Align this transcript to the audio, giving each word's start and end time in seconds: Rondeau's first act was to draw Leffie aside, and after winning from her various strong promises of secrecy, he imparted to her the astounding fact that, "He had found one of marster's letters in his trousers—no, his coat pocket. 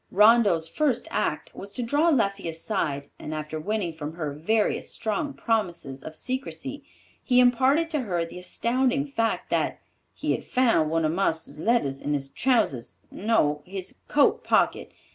Rondeau's 0.09 0.67
first 0.67 1.07
act 1.11 1.53
was 1.53 1.71
to 1.73 1.83
draw 1.83 2.09
Leffie 2.09 2.49
aside, 2.49 3.11
and 3.19 3.35
after 3.35 3.59
winning 3.59 3.93
from 3.93 4.13
her 4.13 4.33
various 4.33 4.89
strong 4.89 5.31
promises 5.35 6.01
of 6.03 6.15
secrecy, 6.15 6.83
he 7.23 7.39
imparted 7.39 7.91
to 7.91 7.99
her 7.99 8.25
the 8.25 8.39
astounding 8.39 9.05
fact 9.05 9.51
that, 9.51 9.79
"He 10.15 10.31
had 10.31 10.43
found 10.43 10.89
one 10.89 11.05
of 11.05 11.11
marster's 11.11 11.59
letters 11.59 12.01
in 12.01 12.15
his 12.15 12.29
trousers—no, 12.29 13.61
his 13.63 13.93
coat 14.07 14.43
pocket. 14.43 14.91